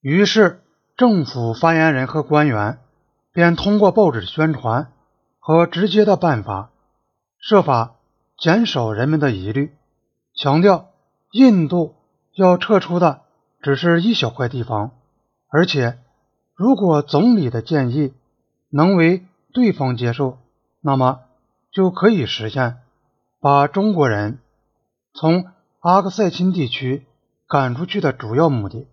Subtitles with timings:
[0.00, 0.62] 于是，
[0.96, 2.78] 政府发言人和官员
[3.32, 4.90] 便通过报纸宣传
[5.38, 6.70] 和直接的办法，
[7.38, 7.96] 设法
[8.38, 9.74] 减少人们的疑虑，
[10.34, 10.88] 强调
[11.32, 11.94] 印度
[12.34, 13.20] 要撤出的
[13.60, 14.92] 只是一小块地方，
[15.48, 15.98] 而且
[16.54, 18.14] 如果总理的建议
[18.70, 20.38] 能为对方接受，
[20.80, 21.20] 那么
[21.70, 22.78] 就可以实现
[23.38, 24.38] 把中国人
[25.12, 25.44] 从
[25.80, 27.04] 阿克塞钦地区
[27.46, 28.86] 赶出去的主要目的。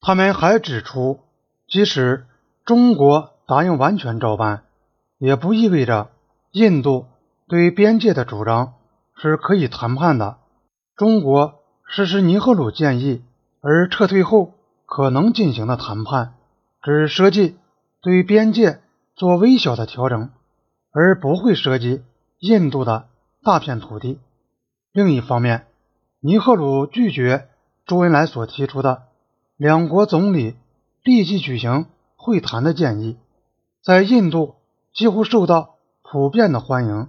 [0.00, 1.20] 他们还指出，
[1.68, 2.26] 即使
[2.64, 4.62] 中国答应完全照办，
[5.18, 6.10] 也不意味着
[6.52, 7.06] 印度
[7.46, 8.74] 对边界的主张
[9.14, 10.38] 是可以谈判的。
[10.96, 13.22] 中国实施尼赫鲁建议
[13.60, 14.54] 而撤退后
[14.86, 16.32] 可能进行的谈判，
[16.82, 17.56] 只涉及
[18.00, 18.80] 对边界
[19.14, 20.30] 做微小的调整，
[20.92, 22.02] 而不会涉及
[22.38, 23.08] 印度的
[23.42, 24.18] 大片土地。
[24.92, 25.66] 另一方面，
[26.20, 27.48] 尼赫鲁拒绝
[27.86, 29.02] 周恩来所提出的。
[29.60, 30.56] 两国总理
[31.04, 31.84] 立即举行
[32.16, 33.18] 会谈的建议，
[33.84, 34.54] 在印度
[34.94, 37.08] 几乎受到普遍的欢迎。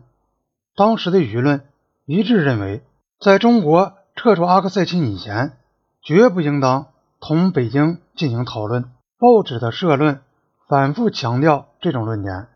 [0.76, 1.64] 当时的舆论
[2.04, 2.84] 一致认为，
[3.22, 5.54] 在中国撤出阿克塞钦以前，
[6.02, 6.88] 绝不应当
[7.22, 8.84] 同北京进行讨论。
[9.18, 10.20] 报纸的社论
[10.68, 12.50] 反复强调这种论点。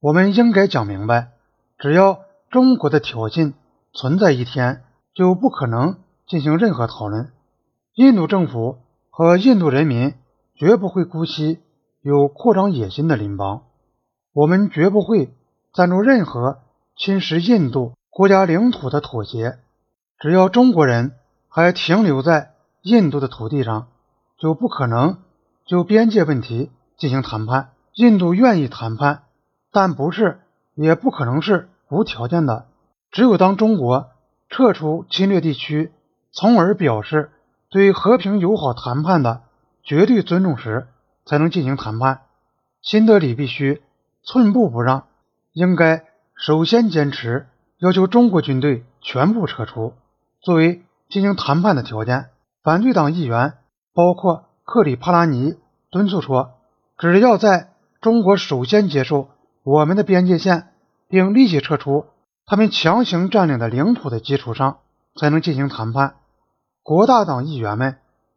[0.00, 1.32] 我们应该讲明白，
[1.76, 3.52] 只要中国的挑衅
[3.92, 7.30] 存在一天，就不可能进行任何讨论。
[7.92, 8.78] 印度政府。
[9.16, 10.14] 和印度人民
[10.56, 11.60] 绝不会姑息
[12.02, 13.62] 有扩张野心的邻邦，
[14.32, 15.32] 我们绝不会
[15.72, 16.58] 赞助任何
[16.96, 19.60] 侵蚀印度国家领土的妥协。
[20.18, 21.12] 只要中国人
[21.48, 23.86] 还停留在印度的土地上，
[24.36, 25.18] 就不可能
[25.64, 27.70] 就边界问题进行谈判。
[27.92, 29.22] 印度愿意谈判，
[29.70, 30.40] 但不是
[30.74, 32.66] 也不可能是无条件的。
[33.12, 34.08] 只有当中国
[34.50, 35.92] 撤出侵略地区，
[36.32, 37.30] 从而表示。
[37.74, 39.42] 对和平友好谈判的
[39.82, 40.86] 绝对尊重时，
[41.26, 42.20] 才能进行谈判。
[42.80, 43.82] 新德里必须
[44.22, 45.06] 寸步不让，
[45.52, 46.04] 应该
[46.36, 49.92] 首先坚持要求中国军队全部撤出，
[50.40, 52.26] 作为进行谈判的条件。
[52.62, 53.54] 反对党议员
[53.92, 55.56] 包括克里帕拉尼
[55.90, 56.52] 敦促说，
[56.96, 59.30] 只要在中国首先接受
[59.64, 60.68] 我们的边界线，
[61.08, 62.06] 并立即撤出
[62.46, 64.78] 他们强行占领的领土的基础上，
[65.16, 66.14] 才能进行谈判。
[66.84, 67.96] 国大党议员们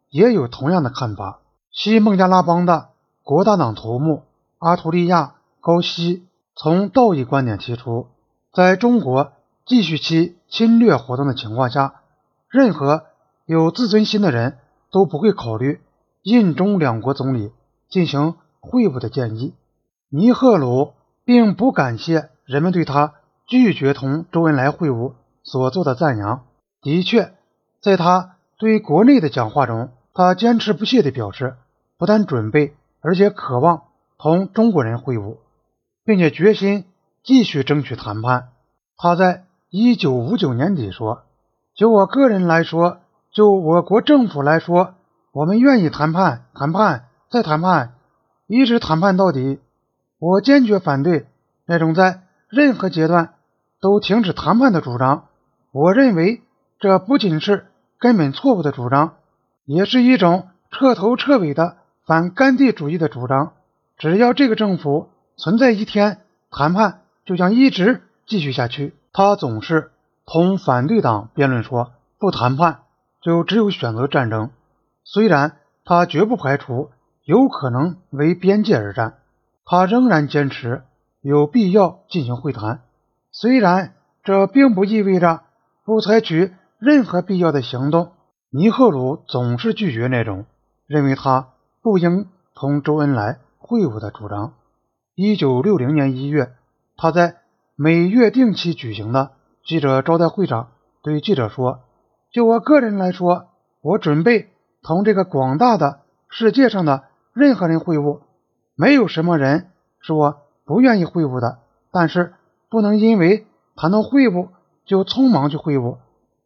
[0.09, 1.41] 也有同样的看法。
[1.69, 2.91] 西孟加拉邦的
[3.21, 4.23] 国大党头目
[4.57, 5.21] 阿图利亚·
[5.59, 6.25] 高希
[6.55, 8.07] 从道义观点提出，
[8.53, 9.33] 在中国
[9.65, 11.95] 继续其侵略活动的情况下，
[12.47, 13.03] 任何
[13.45, 14.59] 有自尊心的人
[14.91, 15.81] 都不会考虑
[16.23, 17.51] 印中两国总理
[17.89, 19.55] 进行会晤的建议。
[20.07, 20.93] 尼赫鲁
[21.25, 23.15] 并不感谢人们对他
[23.45, 26.45] 拒绝同周恩来会晤所做的赞扬。
[26.81, 27.33] 的确，
[27.81, 28.35] 在他。
[28.59, 31.57] 对国内的讲话中，他坚持不懈地表示，
[31.99, 33.83] 不但准备，而且渴望
[34.17, 35.37] 同中国人会晤，
[36.03, 36.85] 并且决心
[37.23, 38.49] 继续争取谈判。
[38.97, 41.25] 他在一九五九年底说
[41.77, 42.97] ：“就我个人来说，
[43.31, 44.95] 就我国政府来说，
[45.33, 47.93] 我们愿意谈判，谈判，再谈判，
[48.47, 49.59] 一直谈判到底。
[50.17, 51.27] 我坚决反对
[51.67, 53.35] 那种在任何阶段
[53.79, 55.25] 都停止谈判的主张。
[55.71, 56.41] 我认为
[56.79, 57.67] 这不仅是。”
[57.99, 59.15] 根本错误的主张，
[59.65, 63.53] 也是一种彻头彻尾的反甘地主义的主张。
[63.97, 66.19] 只要这个政府存在一天，
[66.51, 68.93] 谈判就将一直继续下去。
[69.11, 69.91] 他总是
[70.25, 72.81] 同反对党辩论说，不谈判
[73.21, 74.51] 就只有选择战争。
[75.03, 76.91] 虽然他绝不排除
[77.23, 79.15] 有可能为边界而战，
[79.65, 80.83] 他仍然坚持
[81.21, 82.81] 有必要进行会谈。
[83.31, 85.41] 虽然这并不意味着
[85.83, 86.53] 不采取。
[86.79, 88.11] 任何必要的行动，
[88.51, 90.45] 尼赫鲁总是拒绝那种
[90.85, 91.47] 认为他
[91.81, 94.53] 不应同周恩来会晤的主张。
[95.15, 96.51] 一九六零年一月，
[96.95, 97.37] 他在
[97.75, 99.31] 每月定期举行的
[99.65, 100.67] 记者招待会上
[101.01, 101.79] 对记者说
[102.31, 103.47] ：“就我个人来说，
[103.81, 104.49] 我准备
[104.83, 108.19] 同这个广大的世界上的任何人会晤，
[108.75, 111.57] 没有什么人是我不愿意会晤的。
[111.91, 112.35] 但是
[112.69, 114.49] 不能因为谈到会晤
[114.85, 115.97] 就匆忙去会晤。”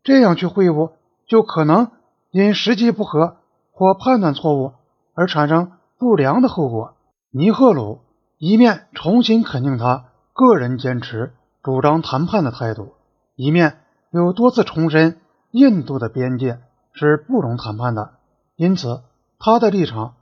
[0.03, 0.93] 这样去会晤，
[1.27, 1.91] 就可能
[2.31, 3.37] 因时机不合
[3.71, 4.73] 或判断错误
[5.13, 6.95] 而产生不良的后果。
[7.29, 8.01] 尼赫鲁
[8.37, 12.93] 一面重新肯定他个人坚持主张谈判的态度，
[13.35, 13.77] 一面
[14.09, 15.19] 又多次重申
[15.51, 16.59] 印度的边界
[16.93, 18.13] 是不容谈判的。
[18.55, 19.01] 因此，
[19.37, 20.15] 他的立场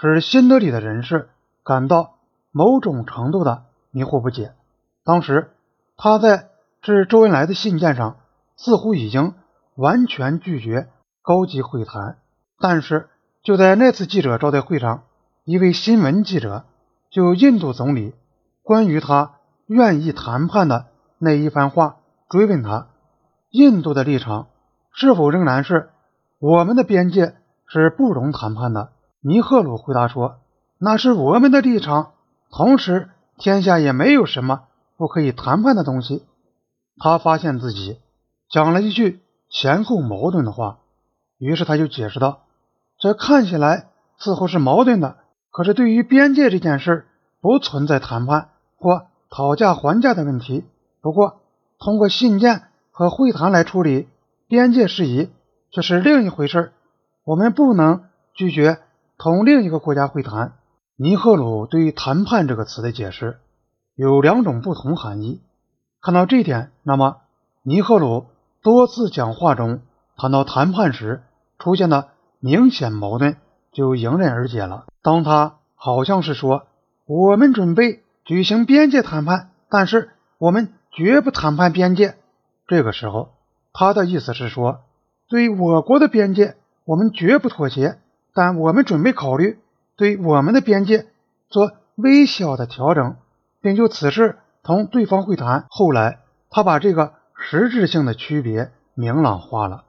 [0.00, 1.28] 使新德里的人士
[1.64, 2.14] 感到
[2.52, 4.52] 某种程度的迷惑不解。
[5.04, 5.50] 当时，
[5.96, 6.50] 他在
[6.82, 8.16] 致周恩来的信件上。
[8.56, 9.34] 似乎已经
[9.76, 10.88] 完全拒绝
[11.22, 12.18] 高级会谈，
[12.58, 13.08] 但是
[13.42, 15.02] 就在那次记者招待会上，
[15.44, 16.64] 一位新闻记者
[17.10, 18.14] 就印度总理
[18.62, 19.32] 关于他
[19.66, 20.86] 愿意谈判的
[21.18, 21.96] 那一番话
[22.28, 22.88] 追问他，
[23.50, 24.48] 印度的立场
[24.92, 25.90] 是否仍然是
[26.38, 27.34] 我们的边界
[27.66, 28.92] 是不容谈判的？
[29.20, 30.36] 尼赫鲁回答说
[30.78, 32.12] ：“那是我们的立场，
[32.50, 33.08] 同时
[33.38, 34.64] 天下也没有什么
[34.96, 36.24] 不可以谈判的东西。”
[37.00, 37.98] 他发现自己
[38.54, 39.20] 讲了一句
[39.50, 40.78] 前后矛盾的话，
[41.38, 42.42] 于是他就解释道。
[43.00, 45.16] 这看起来似乎是矛盾的，
[45.50, 47.04] 可是对于边界这件事，
[47.40, 50.64] 不存在谈判或讨价还价的问题。
[51.00, 51.40] 不过，
[51.80, 52.62] 通过信件
[52.92, 54.06] 和会谈来处理
[54.46, 55.30] 边界事宜，
[55.72, 56.70] 这是另一回事。
[57.24, 58.04] 我们不能
[58.34, 58.78] 拒绝
[59.18, 60.52] 同另一个国家会谈。
[60.94, 63.40] 尼赫鲁对于“谈判”这个词的解释
[63.96, 65.40] 有两种不同含义。
[66.00, 67.16] 看到这一点，那么
[67.64, 68.26] 尼赫鲁
[68.64, 69.82] 多次讲话中
[70.16, 71.22] 谈到谈判时
[71.60, 72.08] 出现的。
[72.40, 73.38] 明显矛盾
[73.72, 74.84] 就迎刃而解了。
[75.02, 76.66] 当他好像是说
[77.06, 82.16] 我们准备举行边界谈判，但是我们绝不谈判边界。
[82.66, 83.30] 这个时候，
[83.72, 84.80] 他的意思是说，
[85.26, 87.98] 对我国的边界我们绝不妥协，
[88.34, 89.58] 但我们准备考虑
[89.96, 91.06] 对我们的边界
[91.48, 93.16] 做微小的调整，
[93.62, 95.64] 并就此事同对方会谈。
[95.70, 96.18] 后来，
[96.50, 97.14] 他把这个
[97.46, 99.83] 实质性的区别明朗化了。